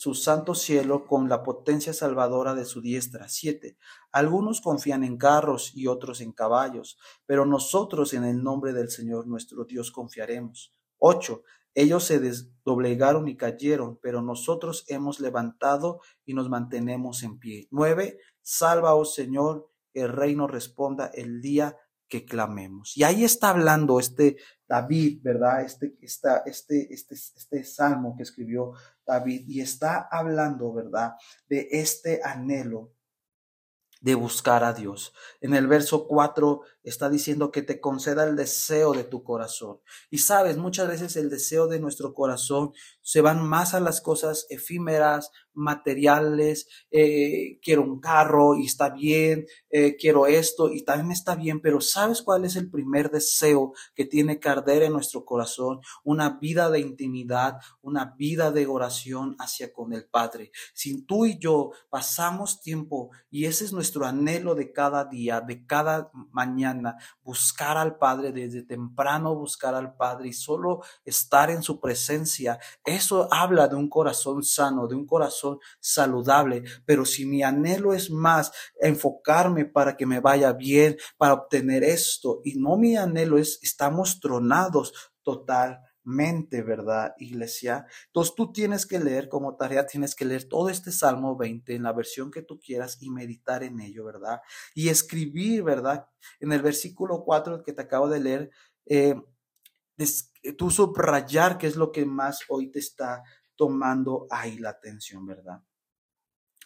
su 0.01 0.15
santo 0.15 0.55
cielo 0.55 1.05
con 1.05 1.29
la 1.29 1.43
potencia 1.43 1.93
salvadora 1.93 2.55
de 2.55 2.65
su 2.65 2.81
diestra. 2.81 3.29
Siete. 3.29 3.77
Algunos 4.12 4.60
confían 4.60 5.03
en 5.03 5.15
carros 5.15 5.74
y 5.75 5.86
otros 5.86 6.22
en 6.22 6.31
caballos, 6.31 6.98
pero 7.27 7.46
nosotros 7.46 8.15
en 8.15 8.24
el 8.24 8.41
nombre 8.41 8.74
del 8.74 8.89
Señor 8.89 9.27
nuestro 9.27 9.63
Dios 9.63 9.91
confiaremos. 9.91 10.74
Ocho. 10.98 11.43
Ellos 11.75 12.03
se 12.03 12.20
desdoblegaron 12.20 13.27
y 13.27 13.38
cayeron, 13.38 14.00
pero 14.01 14.24
nosotros 14.24 14.86
hemos 14.88 15.20
levantado 15.20 16.01
y 16.25 16.34
nos 16.34 16.50
mantenemos 16.50 17.22
en 17.22 17.38
pie. 17.38 17.67
Nueve. 17.70 18.17
Salva, 18.41 18.96
oh 18.96 19.05
Señor, 19.05 19.70
el 19.93 20.10
reino 20.10 20.48
responda 20.48 21.12
el 21.13 21.41
día 21.41 21.77
que 22.11 22.25
clamemos. 22.25 22.97
Y 22.97 23.03
ahí 23.03 23.23
está 23.23 23.51
hablando 23.51 23.97
este 23.97 24.35
David, 24.67 25.21
¿verdad? 25.23 25.61
Este, 25.61 25.95
esta, 26.01 26.43
este, 26.45 26.93
este, 26.93 27.15
este 27.15 27.63
salmo 27.63 28.15
que 28.17 28.23
escribió 28.23 28.73
David 29.07 29.45
y 29.47 29.61
está 29.61 30.09
hablando, 30.11 30.73
¿verdad? 30.73 31.13
De 31.47 31.69
este 31.71 32.19
anhelo 32.21 32.91
de 34.01 34.15
buscar 34.15 34.63
a 34.63 34.74
Dios. 34.74 35.13
En 35.39 35.53
el 35.53 35.67
verso 35.67 36.08
4 36.08 36.62
está 36.84 37.10
diciendo 37.10 37.51
que 37.51 37.62
te 37.62 37.79
conceda 37.79 38.27
el 38.27 38.36
deseo 38.36 38.93
de 38.93 39.03
tu 39.03 39.24
corazón. 39.24 39.79
Y 40.10 40.17
sabes, 40.17 40.58
muchas 40.58 40.88
veces 40.88 41.15
el 41.15 41.29
deseo 41.29 41.67
de 41.67 41.79
nuestro 41.79 42.13
corazón 42.13 42.74
se 43.01 43.22
van 43.22 43.48
más 43.48 43.75
a 43.75 43.79
las 43.79 44.01
cosas 44.01 44.48
efímeras, 44.50 45.31
materiales, 45.53 46.67
eh, 46.89 47.60
quiero 47.62 47.84
un 47.84 48.00
carro 48.00 48.55
y 48.55 48.65
está 48.65 48.89
bien, 48.89 49.46
eh, 49.70 49.96
quiero 49.98 50.25
esto 50.25 50.72
y 50.72 50.84
también 50.84 51.12
está 51.12 51.36
bien, 51.36 51.62
pero 51.62 51.81
¿sabes 51.81 52.22
cuál 52.22 52.46
es 52.46 52.55
el 52.55 52.72
primer 52.72 53.12
deseo 53.12 53.74
que 53.93 54.05
tiene 54.05 54.39
que 54.39 54.50
arder 54.50 54.84
en 54.84 54.93
nuestro 54.93 55.25
corazón? 55.25 55.81
Una 56.03 56.39
vida 56.39 56.70
de 56.70 56.79
intimidad, 56.79 57.58
una 57.81 58.15
vida 58.17 58.51
de 58.51 58.65
oración 58.65 59.36
hacia 59.39 59.72
con 59.72 59.93
el 59.93 60.05
Padre. 60.05 60.51
Si 60.74 61.03
tú 61.03 61.25
y 61.25 61.38
yo 61.38 61.72
pasamos 61.89 62.62
tiempo 62.62 63.12
y 63.29 63.46
ese 63.46 63.65
es 63.65 63.74
nuestro 63.74 63.90
anhelo 64.00 64.55
de 64.55 64.71
cada 64.71 65.05
día, 65.05 65.41
de 65.41 65.65
cada 65.65 66.12
mañana, 66.31 66.98
buscar 67.24 67.77
al 67.77 67.98
Padre 67.98 68.31
desde 68.31 68.63
temprano, 68.63 69.36
buscar 69.36 69.75
al 69.75 69.95
Padre 69.95 70.29
y 70.29 70.33
solo 70.33 70.81
estar 71.05 71.50
en 71.50 71.62
su 71.62 71.79
presencia. 71.79 72.60
Eso 72.86 73.27
habla 73.31 73.67
de 73.67 73.75
un 73.75 73.89
corazón 73.89 74.43
sano, 74.43 74.88
de 74.88 74.95
un 74.95 75.05
corazón 75.05 75.60
saludable. 75.79 76.63
Pero 76.86 77.05
si 77.05 77.25
mi 77.25 77.43
anhelo 77.43 77.93
es 77.93 78.10
más 78.10 78.51
enfocarme 78.79 79.65
para 79.65 79.95
que 79.95 80.05
me 80.05 80.19
vaya 80.19 80.53
bien, 80.53 80.98
para 81.17 81.33
obtener 81.33 81.83
esto, 81.83 82.41
y 82.43 82.55
no 82.55 82.77
mi 82.77 82.95
anhelo 82.95 83.38
es, 83.38 83.60
estamos 83.62 84.19
tronados 84.19 85.12
total 85.24 85.90
mente, 86.03 86.62
¿verdad, 86.62 87.13
iglesia? 87.17 87.86
Entonces 88.08 88.36
tú 88.36 88.51
tienes 88.51 88.86
que 88.86 89.00
leer 89.00 89.29
como 89.29 89.55
tarea, 89.55 89.86
tienes 89.86 90.15
que 90.15 90.25
leer 90.25 90.48
todo 90.48 90.70
este 90.70 90.91
Salmo 90.91 91.36
20 91.36 91.75
en 91.75 91.84
la 91.84 91.93
versión 91.93 92.31
que 92.31 92.41
tú 92.41 92.60
quieras 92.60 92.98
y 93.01 93.10
meditar 93.10 93.63
en 93.63 93.79
ello, 93.79 94.05
¿verdad? 94.05 94.41
Y 94.74 94.89
escribir, 94.89 95.63
¿verdad? 95.63 96.08
En 96.39 96.51
el 96.53 96.62
versículo 96.62 97.24
4 97.24 97.63
que 97.63 97.74
te 97.74 97.81
acabo 97.81 98.10
de 98.10 98.20
leer, 98.20 98.51
eh, 98.86 99.15
tú 100.58 100.72
subrayar 100.72 101.58
qué 101.58 101.67
es 101.67 101.75
lo 101.75 101.91
que 101.91 102.05
más 102.05 102.41
hoy 102.50 102.72
te 102.72 102.79
está 102.79 103.24
tomando 103.55 104.27
ahí 104.29 104.58
la 104.58 104.72
atención, 104.72 105.25
¿verdad? 105.25 105.62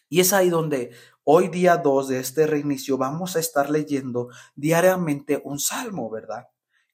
Y 0.07 0.19
es 0.19 0.33
ahí 0.33 0.49
donde 0.49 0.91
hoy 1.23 1.49
día 1.49 1.77
2 1.77 2.07
de 2.07 2.19
este 2.19 2.47
reinicio 2.47 2.97
vamos 2.97 3.35
a 3.35 3.39
estar 3.39 3.69
leyendo 3.69 4.29
diariamente 4.55 5.41
un 5.43 5.59
salmo, 5.59 6.09
¿verdad? 6.09 6.47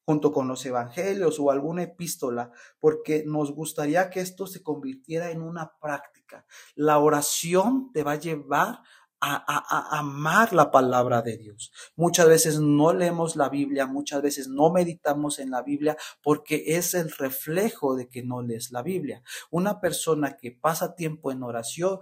Junto 0.06 0.32
con 0.32 0.48
los 0.48 0.66
evangelios 0.66 1.40
o 1.40 1.52
alguna 1.52 1.84
epístola, 1.84 2.52
porque 2.80 3.24
nos 3.26 3.54
gustaría 3.54 4.10
que 4.10 4.20
esto 4.20 4.48
se 4.48 4.64
convirtiera 4.64 5.32
en 5.32 5.42
una 5.42 5.74
práctica. 5.80 6.46
La 6.76 7.00
oración 7.00 7.92
te 7.94 8.04
va 8.04 8.14
a 8.14 8.20
llevar 8.20 8.80
a, 9.22 10.00
amar 10.00 10.52
la 10.52 10.72
palabra 10.72 11.22
de 11.22 11.38
Dios. 11.38 11.72
Muchas 11.96 12.28
veces 12.28 12.60
no 12.60 12.92
leemos 12.92 13.36
la 13.36 13.50
Biblia, 13.50 13.86
muchas 13.86 14.22
veces 14.22 14.48
no 14.48 14.72
meditamos 14.72 15.38
en 15.38 15.52
la 15.52 15.62
Biblia 15.62 15.96
porque 16.24 16.64
es 16.66 16.96
el 16.96 17.12
reflejo 17.12 17.96
de 17.96 18.10
que 18.10 18.24
no 18.24 18.42
lees 18.42 18.72
la 18.72 18.82
Biblia. 18.82 19.22
Una 19.52 19.80
persona 19.80 20.38
que 20.38 20.52
pasa 20.52 20.96
tiempo 20.96 21.32
en 21.32 21.44
oración 21.44 22.00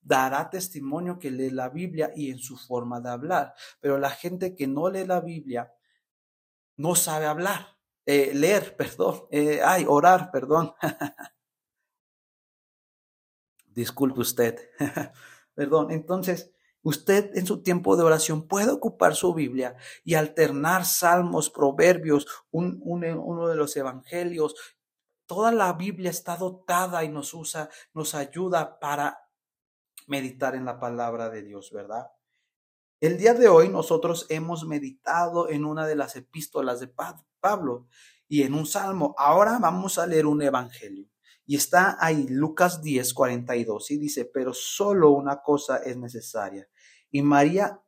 dará 0.00 0.48
testimonio 0.48 1.18
que 1.18 1.30
lee 1.30 1.50
la 1.50 1.68
Biblia 1.68 2.12
y 2.14 2.30
en 2.30 2.38
su 2.38 2.56
forma 2.56 3.00
de 3.00 3.10
hablar, 3.10 3.54
pero 3.80 3.98
la 3.98 4.10
gente 4.10 4.54
que 4.54 4.66
no 4.66 4.88
lee 4.88 5.04
la 5.04 5.20
Biblia 5.20 5.72
no 6.80 6.94
sabe 6.94 7.26
hablar, 7.26 7.76
eh, 8.06 8.32
leer, 8.34 8.74
perdón, 8.78 9.26
eh, 9.30 9.60
ay, 9.64 9.84
orar, 9.86 10.30
perdón. 10.30 10.74
Disculpe 13.66 14.20
usted, 14.20 14.58
perdón. 15.54 15.90
Entonces, 15.90 16.50
usted 16.82 17.36
en 17.36 17.46
su 17.46 17.62
tiempo 17.62 17.96
de 17.96 18.04
oración 18.04 18.48
puede 18.48 18.70
ocupar 18.70 19.14
su 19.14 19.34
Biblia 19.34 19.76
y 20.04 20.14
alternar 20.14 20.86
salmos, 20.86 21.50
proverbios, 21.50 22.26
uno 22.50 23.48
de 23.48 23.54
los 23.54 23.76
evangelios. 23.76 24.54
Toda 25.26 25.52
la 25.52 25.74
Biblia 25.74 26.10
está 26.10 26.36
dotada 26.36 27.04
y 27.04 27.08
nos 27.10 27.34
usa, 27.34 27.68
nos 27.92 28.14
ayuda 28.14 28.80
para 28.80 29.28
meditar 30.06 30.56
en 30.56 30.64
la 30.64 30.80
palabra 30.80 31.28
de 31.28 31.42
Dios, 31.42 31.70
¿verdad? 31.70 32.10
El 33.00 33.16
día 33.16 33.32
de 33.32 33.48
hoy 33.48 33.70
nosotros 33.70 34.26
hemos 34.28 34.66
meditado 34.66 35.48
en 35.48 35.64
una 35.64 35.86
de 35.86 35.96
las 35.96 36.16
epístolas 36.16 36.80
de 36.80 36.92
Pablo 37.40 37.86
y 38.28 38.42
en 38.42 38.52
un 38.52 38.66
salmo. 38.66 39.14
Ahora 39.16 39.58
vamos 39.58 39.96
a 39.96 40.06
leer 40.06 40.26
un 40.26 40.42
evangelio. 40.42 41.08
Y 41.46 41.56
está 41.56 41.96
ahí 41.98 42.26
Lucas 42.28 42.82
10, 42.82 43.14
42 43.14 43.90
y 43.92 43.96
dice, 43.96 44.26
pero 44.26 44.52
solo 44.52 45.12
una 45.12 45.40
cosa 45.40 45.78
es 45.78 45.96
necesaria. 45.96 46.68
Y 47.10 47.22
María 47.22 47.80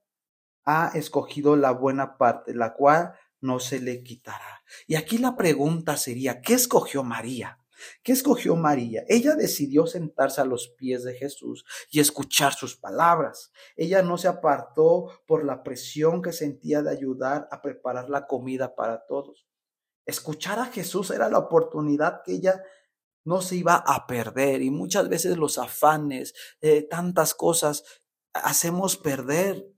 ha 0.65 0.93
escogido 0.95 1.57
la 1.57 1.73
buena 1.73 2.17
parte, 2.17 2.55
la 2.55 2.73
cual 2.73 3.13
no 3.43 3.61
se 3.61 3.81
le 3.81 4.03
quitará. 4.03 4.65
Y 4.87 4.95
aquí 4.95 5.19
la 5.19 5.37
pregunta 5.37 5.99
sería, 5.99 6.41
¿qué 6.41 6.55
escogió 6.55 7.05
María? 7.05 7.59
¿Qué 8.03 8.13
escogió 8.13 8.57
María? 8.57 9.05
Ella 9.09 9.35
decidió 9.35 9.87
sentarse 9.87 10.41
a 10.41 10.45
los 10.45 10.69
pies 10.69 11.05
de 11.05 11.15
Jesús 11.15 11.65
y 11.91 12.01
escuchar 12.01 12.55
sus 12.55 12.77
palabras. 12.77 13.53
Ella 13.77 14.03
no 14.03 14.19
se 14.19 14.29
apartó 14.29 15.11
por 15.27 15.45
la 15.45 15.63
presión 15.63 16.23
que 16.23 16.33
sentía 16.33 16.83
de 16.83 16.91
ayudar 16.91 17.49
a 17.51 17.63
preparar 17.63 18.09
la 18.09 18.27
comida 18.27 18.75
para 18.75 19.05
todos. 19.07 19.47
Escuchar 20.07 20.59
a 20.59 20.67
Jesús 20.67 21.11
era 21.11 21.29
la 21.29 21.39
oportunidad 21.39 22.23
que 22.25 22.33
ella 22.35 22.63
no 23.25 23.41
se 23.41 23.57
iba 23.57 23.77
a 23.77 24.07
perder 24.07 24.63
y 24.63 24.71
muchas 24.71 25.09
veces 25.09 25.37
los 25.37 25.59
afanes, 25.59 26.35
eh, 26.61 26.83
tantas 26.83 27.35
cosas, 27.35 27.85
hacemos 28.33 28.97
perder 28.97 29.69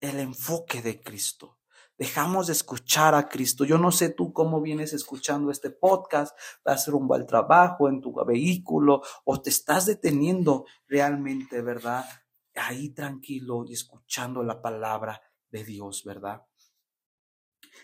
el 0.00 0.20
enfoque 0.20 0.82
de 0.82 1.02
Cristo. 1.02 1.55
Dejamos 1.98 2.48
de 2.48 2.52
escuchar 2.52 3.14
a 3.14 3.28
Cristo. 3.28 3.64
Yo 3.64 3.78
no 3.78 3.90
sé 3.90 4.10
tú 4.10 4.32
cómo 4.32 4.60
vienes 4.60 4.92
escuchando 4.92 5.50
este 5.50 5.70
podcast, 5.70 6.36
vas 6.64 6.86
rumbo 6.88 7.14
al 7.14 7.26
trabajo, 7.26 7.88
en 7.88 8.00
tu 8.00 8.14
vehículo, 8.24 9.02
o 9.24 9.40
te 9.40 9.50
estás 9.50 9.86
deteniendo 9.86 10.66
realmente, 10.86 11.62
¿verdad? 11.62 12.04
Ahí 12.54 12.90
tranquilo 12.90 13.64
y 13.66 13.72
escuchando 13.72 14.42
la 14.42 14.60
palabra 14.60 15.22
de 15.50 15.64
Dios, 15.64 16.04
¿verdad? 16.04 16.42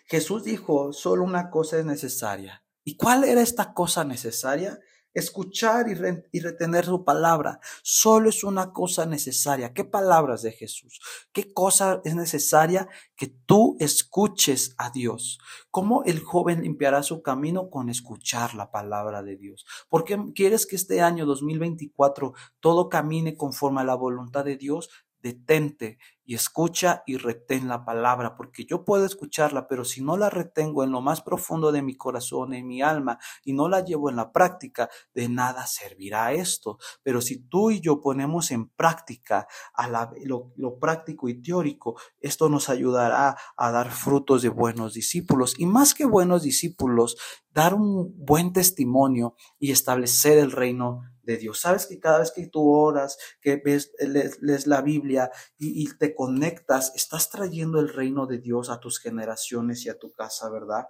Jesús 0.07 0.45
dijo, 0.45 0.92
solo 0.92 1.25
una 1.25 1.50
cosa 1.50 1.78
es 1.78 1.85
necesaria. 1.85 2.64
¿Y 2.85 2.97
cuál 2.97 3.25
era 3.25 3.40
esta 3.40 3.73
cosa 3.73 4.04
necesaria? 4.04 4.78
Escuchar 5.14 5.87
y, 5.88 6.40
retener 6.40 6.85
su 6.85 7.04
palabra. 7.04 7.61
Solo 7.83 8.28
es 8.28 8.45
una 8.45 8.73
cosa 8.73 9.07
necesaria. 9.07 9.73
¿Qué 9.73 9.85
palabras 9.85 10.42
de 10.42 10.52
Jesús? 10.52 11.00
¿Qué 11.33 11.52
cosa 11.52 12.00
es 12.04 12.14
necesaria? 12.14 12.88
Que 13.16 13.28
tú 13.28 13.76
escuches 13.81 14.75
a 14.78 14.90
Dios. 14.90 15.38
¿Cómo 15.71 16.04
el 16.04 16.21
joven 16.21 16.62
limpiará 16.62 17.02
su 17.02 17.23
camino? 17.23 17.71
Con 17.71 17.88
escuchar 17.88 18.54
la 18.54 18.71
palabra 18.71 19.23
de 19.23 19.37
Dios. 19.37 19.64
¿Por 19.88 20.04
qué 20.04 20.19
quieres 20.35 20.66
que 20.66 20.76
este 20.76 21.00
año 21.00 21.26
2024 21.26 22.35
todo 22.61 22.88
camine 22.88 23.37
conforme 23.37 23.83
a 23.83 23.85
la 23.85 23.95
voluntad 23.95 24.45
de 24.45 24.57
Dios? 24.57 24.88
Detente 25.23 25.99
y 26.25 26.35
escucha 26.35 27.02
y 27.07 27.17
retén 27.17 27.69
la 27.69 27.85
palabra, 27.85 28.37
porque 28.37 28.64
yo 28.64 28.85
puedo 28.85 29.05
escucharla, 29.05 29.67
pero 29.67 29.85
si 29.85 30.02
no 30.02 30.17
la 30.17 30.31
retengo 30.31 30.85
en 30.85 30.93
lo 30.93 31.00
más 31.00 31.21
profundo 31.21 31.73
de 31.73 31.83
mi 31.83 31.97
corazón, 31.97 32.55
en 32.55 32.67
mi 32.67 32.81
alma, 32.81 33.19
y 33.45 33.52
no 33.52 33.69
la 33.69 33.85
llevo 33.85 34.09
en 34.09 34.17
la 34.17 34.33
práctica, 34.33 34.88
de 35.14 35.29
nada 35.29 35.67
servirá 35.67 36.33
esto. 36.33 36.79
Pero 37.02 37.21
si 37.21 37.38
tú 37.49 37.71
y 37.71 37.81
yo 37.81 38.00
ponemos 38.00 38.50
en 38.50 38.69
práctica 38.69 39.47
a 39.75 39.88
lo, 40.25 40.52
lo 40.57 40.79
práctico 40.79 41.29
y 41.29 41.43
teórico, 41.43 41.97
esto 42.21 42.49
nos 42.49 42.69
ayudará 42.69 43.37
a 43.57 43.71
dar 43.71 43.91
frutos 43.91 44.43
de 44.43 44.49
buenos 44.49 44.95
discípulos. 44.95 45.55
Y 45.59 45.67
más 45.67 45.95
que 45.95 46.05
buenos 46.05 46.43
discípulos, 46.43 47.17
dar 47.50 47.75
un 47.75 48.14
buen 48.17 48.52
testimonio 48.52 49.35
y 49.59 49.73
establecer 49.73 50.38
el 50.38 50.52
reino 50.52 51.02
de 51.23 51.37
Dios. 51.37 51.61
Sabes 51.61 51.87
que 51.87 51.99
cada 51.99 52.19
vez 52.19 52.33
que 52.33 52.47
tú 52.47 52.71
oras, 52.71 53.19
que 53.41 53.57
ves, 53.57 53.93
lees, 53.99 54.67
la 54.67 54.83
Biblia 54.83 55.31
y, 55.57 55.83
y, 55.83 55.97
te 55.97 56.14
conectas, 56.14 56.93
estás 56.95 57.31
trayendo 57.31 57.81
el 57.81 57.88
reino 57.88 58.26
de 58.26 58.38
Dios 58.38 58.71
a 58.71 58.81
tus 58.81 58.99
generaciones 58.99 59.85
y 59.85 59.88
a 59.88 59.99
tu 59.99 60.12
casa, 60.12 60.50
¿verdad? 60.50 60.88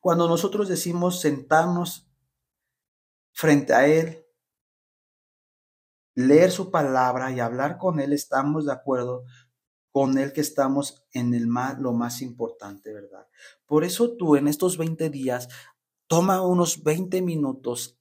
Cuando 0.00 0.28
nosotros 0.28 0.68
decimos 0.68 1.20
sentarnos 1.20 2.08
frente 3.32 3.74
a 3.74 3.86
Él, 3.86 4.24
leer 6.14 6.50
su 6.50 6.70
palabra 6.70 7.30
y 7.30 7.40
hablar 7.40 7.78
con 7.78 8.00
Él, 8.00 8.12
estamos 8.12 8.66
de 8.66 8.72
acuerdo 8.72 9.24
con 9.92 10.18
Él 10.18 10.32
que 10.32 10.40
estamos 10.40 11.06
en 11.12 11.34
el 11.34 11.46
más, 11.46 11.78
lo 11.78 11.92
más 11.92 12.22
importante, 12.22 12.92
¿verdad? 12.92 13.26
Por 13.66 13.84
eso 13.84 14.16
tú 14.16 14.36
en 14.36 14.48
estos 14.48 14.78
20 14.78 15.10
días, 15.10 15.48
toma 16.06 16.42
unos 16.42 16.82
20 16.82 17.22
minutos 17.22 17.98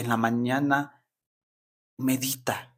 en 0.00 0.08
la 0.08 0.16
mañana, 0.16 1.04
medita, 1.98 2.76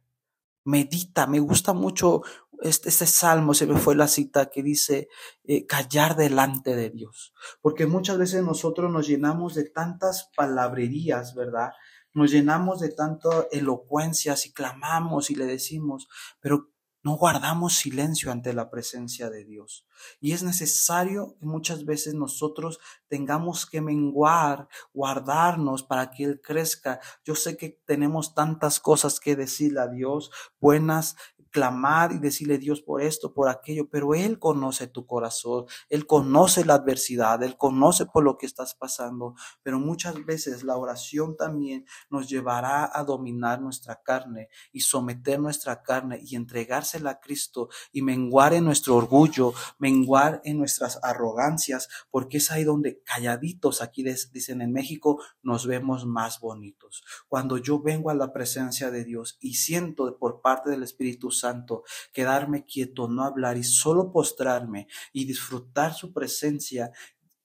medita. 0.65 1.27
Me 1.27 1.39
gusta 1.39 1.73
mucho 1.73 2.21
este, 2.61 2.89
este, 2.89 3.05
salmo, 3.05 3.53
se 3.53 3.65
me 3.65 3.77
fue 3.77 3.95
la 3.95 4.07
cita 4.07 4.49
que 4.49 4.63
dice 4.63 5.09
eh, 5.43 5.65
callar 5.65 6.15
delante 6.15 6.75
de 6.75 6.89
Dios. 6.89 7.33
Porque 7.61 7.87
muchas 7.87 8.17
veces 8.17 8.43
nosotros 8.43 8.91
nos 8.91 9.07
llenamos 9.07 9.55
de 9.55 9.69
tantas 9.69 10.29
palabrerías, 10.35 11.33
¿verdad? 11.35 11.71
Nos 12.13 12.31
llenamos 12.31 12.79
de 12.79 12.89
tanta 12.89 13.47
elocuencias 13.51 14.45
y 14.45 14.53
clamamos 14.53 15.31
y 15.31 15.35
le 15.35 15.45
decimos, 15.45 16.07
pero 16.39 16.72
no 17.03 17.17
guardamos 17.17 17.75
silencio 17.75 18.31
ante 18.31 18.53
la 18.53 18.69
presencia 18.69 19.29
de 19.29 19.43
Dios. 19.43 19.85
Y 20.21 20.31
es 20.31 20.41
necesario 20.41 21.35
que 21.39 21.45
muchas 21.45 21.85
veces 21.85 22.13
nosotros 22.13 22.79
tengamos 23.09 23.65
que 23.65 23.81
menguar, 23.81 24.67
guardarnos 24.93 25.83
para 25.83 26.11
que 26.11 26.23
Él 26.23 26.41
crezca. 26.41 26.99
Yo 27.25 27.35
sé 27.35 27.57
que 27.57 27.81
tenemos 27.85 28.33
tantas 28.33 28.79
cosas 28.79 29.19
que 29.19 29.35
decirle 29.35 29.81
a 29.81 29.87
Dios, 29.87 30.31
buenas 30.59 31.17
clamar 31.53 32.11
y 32.11 32.17
decirle 32.17 32.57
Dios 32.57 32.81
por 32.81 33.01
esto, 33.01 33.33
por 33.33 33.47
aquello, 33.47 33.87
pero 33.87 34.15
Él 34.15 34.39
conoce 34.39 34.87
tu 34.87 35.05
corazón, 35.05 35.65
Él 35.87 36.07
conoce 36.07 36.65
la 36.65 36.73
adversidad, 36.73 37.41
Él 37.43 37.55
conoce 37.55 38.07
por 38.07 38.23
lo 38.23 38.37
que 38.37 38.47
estás 38.47 38.73
pasando, 38.73 39.35
pero 39.61 39.79
muchas 39.79 40.25
veces 40.25 40.63
la 40.63 40.75
oración 40.75 41.37
también 41.37 41.85
nos 42.09 42.27
llevará 42.27 42.89
a 42.91 43.03
dominar 43.03 43.61
nuestra 43.61 44.01
carne 44.01 44.49
y 44.71 44.81
someter 44.81 45.39
nuestra 45.39 45.83
carne 45.83 46.19
y 46.23 46.35
entregársela 46.35 47.11
a 47.11 47.19
Cristo 47.19 47.69
y 47.91 48.01
menguar 48.01 48.53
en 48.55 48.65
nuestro 48.65 48.95
orgullo, 48.95 49.53
menguar 49.77 50.41
en 50.43 50.57
nuestras 50.57 50.99
arrogancias, 51.03 51.87
porque 52.09 52.37
es 52.37 52.49
ahí 52.51 52.63
donde 52.63 53.03
calladitos, 53.03 53.83
aquí 53.83 54.03
dicen 54.03 54.61
en 54.61 54.73
México, 54.73 55.21
nos 55.43 55.67
vemos 55.67 56.07
más 56.07 56.39
bonitos. 56.39 57.03
Cuando 57.27 57.57
yo 57.57 57.79
vengo 57.79 58.09
a 58.09 58.15
la 58.15 58.33
presencia 58.33 58.89
de 58.89 59.03
Dios 59.03 59.37
y 59.39 59.53
siento 59.53 60.17
por 60.17 60.41
parte 60.41 60.71
del 60.71 60.81
Espíritu 60.81 61.29
Santo, 61.29 61.42
Santo, 61.43 61.83
quedarme 62.13 62.65
quieto, 62.65 63.07
no 63.07 63.23
hablar 63.23 63.57
y 63.57 63.63
solo 63.63 64.11
postrarme 64.11 64.87
y 65.11 65.25
disfrutar 65.25 65.93
su 65.93 66.13
presencia 66.13 66.91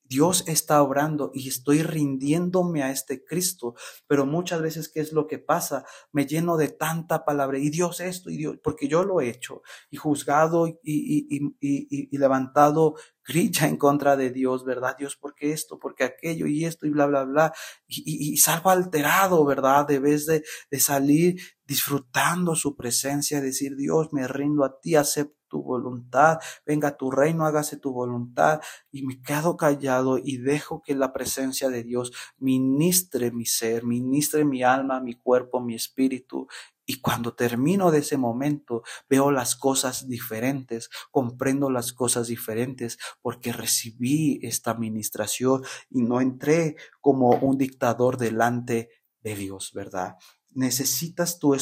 Dios 0.08 0.44
está 0.46 0.82
obrando 0.82 1.30
y 1.34 1.48
estoy 1.48 1.82
rindiéndome 1.82 2.82
a 2.82 2.90
este 2.90 3.24
Cristo, 3.24 3.74
pero 4.06 4.24
muchas 4.24 4.62
veces, 4.62 4.88
¿qué 4.88 5.00
es 5.00 5.12
lo 5.12 5.26
que 5.26 5.38
pasa? 5.38 5.84
Me 6.12 6.24
lleno 6.26 6.56
de 6.56 6.68
tanta 6.68 7.26
palabra 7.26 7.58
y 7.58 7.68
Dios 7.68 8.00
esto 8.00 8.30
y 8.30 8.38
Dios, 8.38 8.56
porque 8.62 8.88
yo 8.88 9.04
lo 9.04 9.20
he 9.20 9.28
hecho 9.28 9.60
y 9.90 9.98
juzgado 9.98 10.66
y, 10.66 10.78
y, 10.82 11.56
y, 11.60 12.08
y 12.10 12.18
levantado 12.18 12.94
grilla 13.22 13.68
en 13.68 13.76
contra 13.76 14.16
de 14.16 14.30
Dios, 14.30 14.64
¿verdad? 14.64 14.96
Dios, 14.98 15.16
¿por 15.16 15.34
qué 15.34 15.52
esto? 15.52 15.78
¿Por 15.78 15.94
qué 15.94 16.04
aquello? 16.04 16.46
Y 16.46 16.64
esto 16.64 16.86
y 16.86 16.90
bla, 16.90 17.04
bla, 17.04 17.24
bla. 17.24 17.52
Y, 17.86 18.38
salgo 18.38 18.70
alterado, 18.70 19.44
¿verdad? 19.44 19.86
De 19.86 19.98
vez 19.98 20.24
de, 20.24 20.42
de 20.70 20.80
salir 20.80 21.38
disfrutando 21.68 22.56
su 22.56 22.76
presencia, 22.76 23.40
decir, 23.40 23.76
Dios, 23.76 24.12
me 24.12 24.26
rindo 24.26 24.64
a 24.64 24.80
ti, 24.80 24.96
acepto 24.96 25.38
tu 25.48 25.62
voluntad, 25.62 26.38
venga 26.64 26.96
tu 26.96 27.10
reino, 27.10 27.44
hágase 27.44 27.78
tu 27.78 27.92
voluntad, 27.92 28.60
y 28.90 29.04
me 29.04 29.20
quedo 29.20 29.56
callado 29.56 30.18
y 30.18 30.38
dejo 30.38 30.82
que 30.82 30.94
la 30.94 31.12
presencia 31.12 31.68
de 31.70 31.82
Dios 31.82 32.12
ministre 32.36 33.32
mi 33.32 33.46
ser, 33.46 33.84
ministre 33.84 34.44
mi 34.44 34.62
alma, 34.62 35.00
mi 35.00 35.14
cuerpo, 35.14 35.60
mi 35.60 35.74
espíritu. 35.74 36.46
Y 36.86 37.00
cuando 37.00 37.34
termino 37.34 37.90
de 37.90 37.98
ese 37.98 38.16
momento, 38.16 38.82
veo 39.10 39.30
las 39.30 39.56
cosas 39.56 40.08
diferentes, 40.08 40.88
comprendo 41.10 41.70
las 41.70 41.92
cosas 41.92 42.28
diferentes, 42.28 42.98
porque 43.20 43.52
recibí 43.52 44.40
esta 44.42 44.70
administración 44.70 45.62
y 45.90 46.02
no 46.02 46.20
entré 46.20 46.76
como 47.00 47.30
un 47.30 47.58
dictador 47.58 48.16
delante 48.16 48.88
de 49.20 49.34
Dios, 49.34 49.72
¿verdad? 49.74 50.16
Necesitas 50.50 51.38
tú 51.38 51.54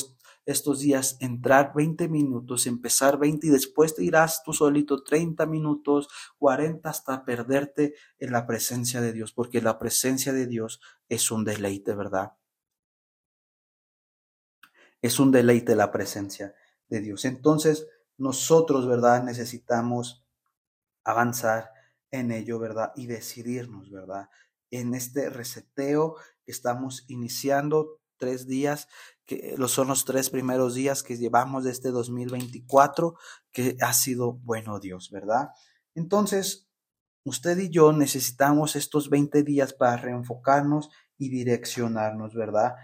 estos 0.47 0.81
días 0.81 1.16
entrar 1.21 1.73
20 1.75 2.09
minutos, 2.09 2.66
empezar 2.66 3.19
20 3.19 3.49
y 3.49 3.50
después 3.50 3.95
te 3.95 4.05
irás 4.05 4.43
tú 4.45 4.52
solito 4.52 5.02
30 5.02 5.45
minutos, 5.47 6.09
40 6.38 6.88
hasta 6.88 7.25
perderte 7.25 7.95
en 8.19 8.33
la 8.33 8.47
presencia 8.47 9.00
de 9.00 9.12
Dios, 9.12 9.33
porque 9.33 9.61
la 9.61 9.78
presencia 9.78 10.33
de 10.33 10.47
Dios 10.47 10.81
es 11.09 11.31
un 11.31 11.45
deleite, 11.45 11.95
¿verdad? 11.95 12.33
Es 15.02 15.19
un 15.19 15.33
deleite 15.33 15.75
la 15.75 15.90
presencia 15.90 16.55
de 16.88 17.00
Dios. 17.00 17.25
Entonces, 17.25 17.88
nosotros, 18.16 18.87
¿verdad? 18.87 19.23
Necesitamos 19.25 20.25
avanzar 21.05 21.71
en 22.11 22.31
ello, 22.31 22.59
¿verdad? 22.59 22.93
Y 22.97 23.07
decidirnos, 23.07 23.90
¿verdad? 23.90 24.28
En 24.71 24.95
este 24.95 25.31
reseteo 25.31 26.16
estamos 26.47 27.05
iniciando 27.09 28.00
tres 28.16 28.46
días, 28.46 28.88
que 29.25 29.56
son 29.68 29.88
los 29.88 30.04
tres 30.04 30.30
primeros 30.30 30.75
días 30.75 31.02
que 31.02 31.16
llevamos 31.16 31.64
de 31.64 31.73
este 31.73 31.90
2024, 31.90 33.16
que 33.52 33.76
ha 33.80 33.92
sido 33.92 34.35
bueno 34.35 34.80
Dios, 34.80 35.11
¿verdad? 35.11 35.48
Entonces, 35.94 36.68
usted 37.24 37.59
y 37.59 37.70
yo 37.70 37.92
necesitamos 37.92 38.76
estos 38.76 39.11
20 39.11 39.42
días 39.42 39.72
para 39.72 39.96
reenfocarnos 39.96 40.90
y 41.18 41.31
direccionarnos, 41.31 42.35
¿verdad? 42.35 42.74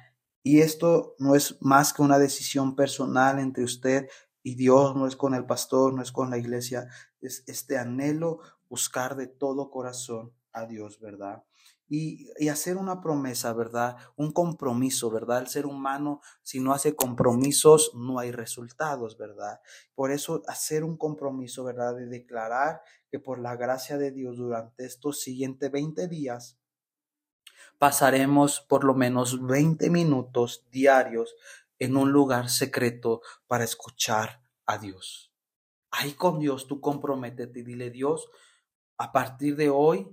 Y 0.43 0.61
esto 0.61 1.15
no 1.19 1.37
es 1.37 1.57
más 1.61 1.93
que 1.93 2.03
una 2.03 2.19
decisión 2.19 2.75
personal 2.75 3.39
entre 3.39 3.65
usted 3.65 4.09
y 4.43 4.57
Dios, 4.57 4.97
no 4.97 5.07
es 5.07 5.15
con 5.15 5.35
el 5.35 5.47
pastor, 5.47 5.95
no 5.95 6.03
es 6.03 6.11
con 6.11 6.31
la 6.31 6.39
iglesia, 6.39 6.89
es 7.21 7.45
este 7.47 7.79
anhelo 7.79 8.41
buscar 8.69 9.15
de 9.15 9.29
todo 9.29 9.71
corazón 9.71 10.33
a 10.53 10.67
Dios, 10.67 10.99
¿verdad? 10.99 11.45
Y, 11.95 12.49
hacer 12.49 12.79
una 12.79 13.03
promesa, 13.03 13.53
¿verdad? 13.53 13.99
Un 14.17 14.33
compromiso, 14.33 15.11
¿verdad? 15.11 15.43
El 15.43 15.49
ser 15.49 15.67
humano, 15.67 16.23
si 16.43 16.59
no 16.59 16.73
hace 16.73 16.97
compromisos, 16.97 17.93
no 17.95 18.19
hay 18.19 18.33
resultados, 18.33 19.19
¿verdad? 19.19 19.61
Por 19.95 20.11
eso 20.11 20.43
hacer 20.47 20.85
un 20.85 20.97
compromiso, 20.97 21.65
¿verdad? 21.65 21.95
De 21.95 22.07
declarar 22.07 22.81
que 23.11 23.19
por 23.19 23.39
la 23.39 23.57
gracia 23.57 23.99
de 23.99 24.11
Dios 24.11 24.39
durante 24.39 24.87
estos 24.87 25.21
siguientes 25.21 25.71
20 25.71 26.09
días, 26.09 26.59
pasaremos 27.77 28.63
por 28.63 28.85
lo 28.85 28.95
menos 28.95 29.47
20 29.47 29.91
minutos 29.91 30.67
diarios 30.71 31.35
en 31.79 31.99
un 31.99 32.11
lugar 32.11 32.49
secreto 32.49 33.21
para 33.47 33.65
escuchar 33.65 34.43
a 34.65 34.79
Dios. 34.79 35.31
Ahí 35.91 36.13
con 36.15 36.39
Dios 36.39 36.67
tú 36.67 36.81
comprométete 36.81 37.61
y 37.61 37.65
dile, 37.65 37.91
Dios, 37.91 38.31
a 38.97 39.13
partir 39.13 39.57
de 39.57 39.69
hoy 39.69 40.09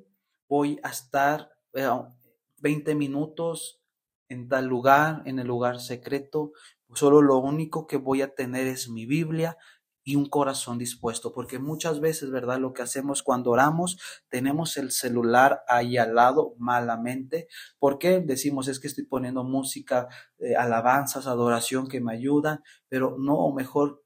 voy 0.50 0.78
a 0.84 0.90
estar 0.90 1.59
20 1.74 2.96
minutos 2.96 3.82
en 4.28 4.48
tal 4.48 4.66
lugar, 4.66 5.22
en 5.26 5.40
el 5.40 5.48
lugar 5.48 5.80
secreto. 5.80 6.52
Solo 6.94 7.22
lo 7.22 7.38
único 7.38 7.88
que 7.88 7.98
voy 7.98 8.22
a 8.22 8.34
tener 8.34 8.68
es 8.68 8.90
mi 8.90 9.06
Biblia 9.06 9.58
y 10.04 10.16
un 10.16 10.28
corazón 10.28 10.80
dispuesto, 10.80 11.34
porque 11.34 11.60
muchas 11.60 12.00
veces, 12.00 12.32
¿verdad? 12.32 12.58
Lo 12.58 12.74
que 12.74 12.82
hacemos 12.82 13.22
cuando 13.22 13.52
oramos, 13.52 14.00
tenemos 14.30 14.76
el 14.78 14.92
celular 14.92 15.62
ahí 15.68 15.98
al 15.98 16.16
lado 16.16 16.56
malamente. 16.58 17.48
¿Por 17.78 18.00
qué? 18.00 18.20
Decimos, 18.20 18.68
es 18.68 18.80
que 18.80 18.88
estoy 18.88 19.06
poniendo 19.06 19.44
música, 19.44 20.08
eh, 20.40 20.56
alabanzas, 20.56 21.28
adoración 21.28 21.88
que 21.88 22.02
me 22.02 22.14
ayudan, 22.14 22.64
pero 22.88 23.18
no, 23.20 23.52
mejor 23.52 24.04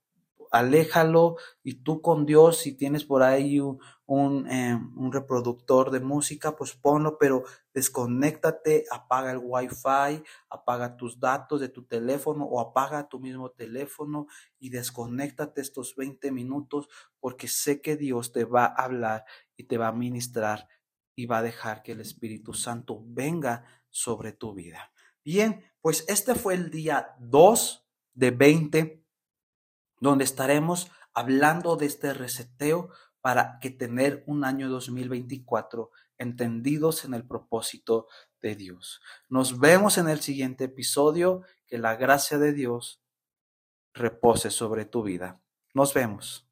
aléjalo 0.54 1.38
y 1.64 1.84
tú 1.84 2.00
con 2.00 2.28
Dios, 2.28 2.58
si 2.60 2.74
tienes 2.78 3.04
por 3.04 3.24
ahí 3.24 3.60
un, 3.60 4.48
eh, 4.48 4.80
un, 4.96 5.12
reproductor 5.12 5.90
de 5.90 6.00
música, 6.00 6.56
pues 6.56 6.74
ponlo, 6.74 7.18
pero 7.18 7.44
desconéctate, 7.74 8.86
apaga 8.92 9.32
el 9.32 9.40
wifi, 9.42 10.24
apaga 10.52 10.96
tus 10.96 11.20
datos 11.20 11.60
de 11.60 11.70
tu 11.70 11.86
teléfono 11.86 12.46
o 12.46 12.60
apaga 12.62 13.10
tu 13.10 13.20
mismo 13.20 13.50
teléfono 13.50 14.28
y 14.60 14.70
desconéctate 14.70 15.60
estos 15.60 15.96
20 15.96 16.32
minutos 16.32 16.88
porque 17.20 17.48
sé 17.48 17.82
que 17.82 17.98
Dios 17.98 18.32
te 18.32 18.46
va 18.46 18.66
a 18.66 18.84
hablar 18.84 19.26
y 19.58 19.64
te 19.64 19.80
va 19.80 19.88
a 19.88 19.92
ministrar 19.92 20.68
y 21.16 21.26
va 21.26 21.40
a 21.40 21.44
dejar 21.44 21.82
que 21.82 21.94
el 21.94 22.02
Espíritu 22.02 22.54
Santo 22.54 23.02
venga 23.04 23.66
sobre 23.90 24.34
tu 24.34 24.54
vida. 24.54 24.92
Bien, 25.26 25.64
pues 25.82 26.06
este 26.08 26.36
fue 26.36 26.54
el 26.54 26.70
día 26.70 27.16
2 27.20 27.88
de 28.14 28.30
20 28.30 29.03
donde 30.04 30.26
estaremos 30.26 30.92
hablando 31.14 31.78
de 31.78 31.86
este 31.86 32.14
reseteo 32.14 32.90
para 33.22 33.58
que 33.60 33.70
tener 33.70 34.24
un 34.28 34.44
año 34.44 34.70
2024 34.70 35.92
entendidos 36.18 37.06
en 37.06 37.14
el 37.14 37.26
propósito 37.26 38.08
de 38.42 38.56
Dios. 38.56 39.02
Nos 39.30 39.60
vemos 39.60 39.98
en 39.98 40.10
el 40.10 40.20
siguiente 40.20 40.66
episodio. 40.66 41.44
Que 41.66 41.78
la 41.80 41.96
gracia 41.96 42.38
de 42.38 42.54
Dios 42.54 43.02
repose 43.94 44.52
sobre 44.52 44.86
tu 44.86 45.02
vida. 45.02 45.42
Nos 45.74 45.94
vemos. 45.94 46.48